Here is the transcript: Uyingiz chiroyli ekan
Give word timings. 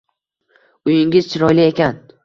Uyingiz 0.89 1.31
chiroyli 1.35 1.69
ekan 1.75 2.05